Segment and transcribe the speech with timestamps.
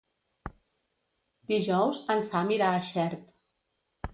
[1.53, 3.25] Dijous en Sam irà a Xert.